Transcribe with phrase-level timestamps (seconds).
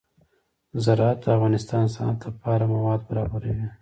[0.83, 3.65] زراعت د افغانستان د صنعت لپاره مواد برابروي.